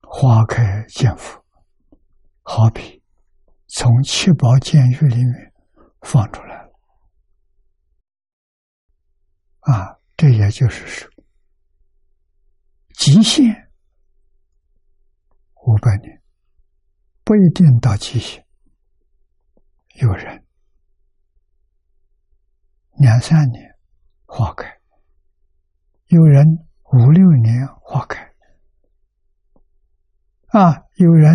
[0.03, 1.45] 花开见佛，
[2.45, 3.01] 好比
[3.75, 5.53] 从七宝监狱里面
[6.03, 6.73] 放出来了，
[9.61, 11.11] 啊，这也就是说，
[12.95, 13.70] 极限
[15.64, 16.23] 五百年。
[17.25, 18.45] 不一定到极限，
[20.01, 20.45] 有人
[22.99, 23.79] 两三年
[24.27, 24.66] 花开，
[26.09, 26.45] 有人
[26.93, 28.35] 五六年花开，
[30.49, 31.33] 啊，有人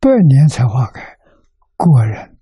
[0.00, 1.18] 百年才花开，
[1.76, 2.38] 个人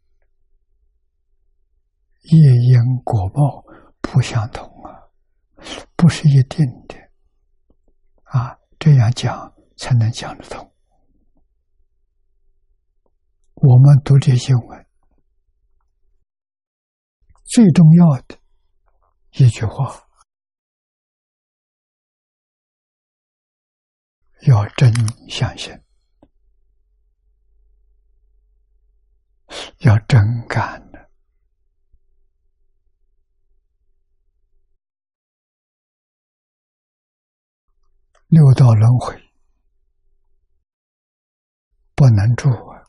[2.24, 3.64] 业因果报
[4.00, 5.09] 不相同啊，
[5.96, 6.96] 不是一定的，
[8.24, 10.70] 啊，这样讲才能讲得通。
[13.54, 14.86] 我们读这些文，
[17.44, 18.38] 最重要的
[19.32, 20.07] 一句话，
[24.46, 24.92] 要真
[25.28, 25.72] 相信，
[29.78, 31.11] 要真干的。
[38.37, 39.18] 六道轮回
[41.95, 42.84] 不能住啊！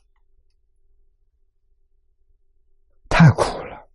[3.08, 3.88] 太苦了！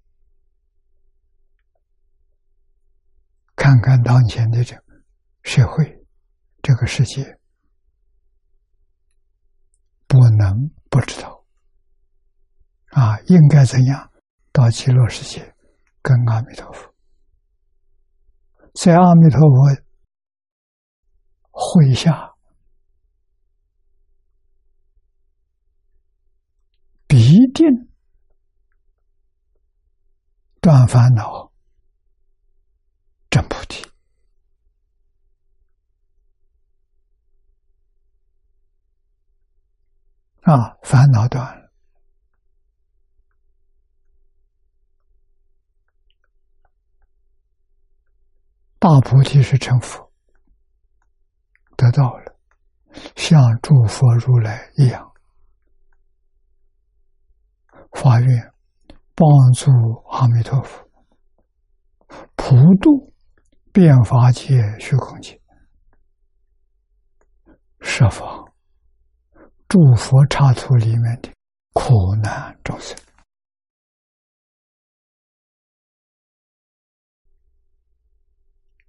[3.56, 4.76] 看看当前的这
[5.43, 6.04] 社会，
[6.64, 7.38] 这个世界，
[10.08, 11.45] 不能不知道
[12.88, 13.20] 啊！
[13.28, 14.12] 应该怎样
[14.51, 15.56] 到极乐世界
[16.01, 16.91] 跟阿弥陀佛，
[18.74, 19.82] 在阿弥陀佛
[21.54, 22.34] 会下，
[27.08, 27.18] 必
[27.54, 27.66] 定。
[30.60, 31.51] 断烦恼，
[33.30, 33.84] 证菩提
[40.43, 40.78] 啊！
[40.84, 41.74] 烦恼断了，
[48.80, 50.03] 大菩提是成佛，
[51.84, 52.36] 得到了，
[53.15, 55.11] 像诸佛如来一样
[57.91, 58.53] 发愿。
[59.15, 59.69] 帮助
[60.09, 60.89] 阿弥陀佛
[62.36, 63.13] 普度
[63.71, 65.39] 变法界虚空界，
[67.79, 68.25] 设法
[69.67, 71.31] 诸佛刹土里面的
[71.73, 72.97] 苦难众生，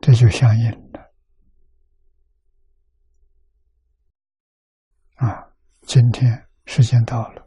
[0.00, 1.12] 这就相应了。
[5.16, 5.52] 啊，
[5.86, 7.46] 今天时间到了。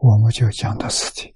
[0.00, 1.33] 我们就讲到此地。